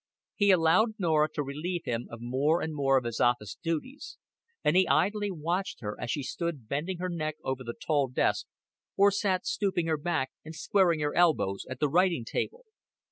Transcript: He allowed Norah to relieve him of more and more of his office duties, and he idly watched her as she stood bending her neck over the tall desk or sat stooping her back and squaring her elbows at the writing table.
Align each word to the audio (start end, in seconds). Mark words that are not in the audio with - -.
He 0.35 0.49
allowed 0.49 0.95
Norah 0.97 1.29
to 1.35 1.43
relieve 1.43 1.85
him 1.85 2.07
of 2.09 2.21
more 2.21 2.59
and 2.59 2.73
more 2.73 2.97
of 2.97 3.03
his 3.03 3.19
office 3.19 3.59
duties, 3.61 4.17
and 4.63 4.75
he 4.75 4.87
idly 4.87 5.29
watched 5.29 5.81
her 5.81 5.95
as 6.01 6.09
she 6.09 6.23
stood 6.23 6.67
bending 6.67 6.97
her 6.97 7.07
neck 7.07 7.35
over 7.43 7.63
the 7.63 7.75
tall 7.75 8.07
desk 8.07 8.47
or 8.97 9.11
sat 9.11 9.45
stooping 9.45 9.85
her 9.85 9.97
back 9.97 10.31
and 10.43 10.55
squaring 10.55 11.01
her 11.01 11.13
elbows 11.15 11.67
at 11.69 11.79
the 11.79 11.87
writing 11.87 12.25
table. 12.25 12.65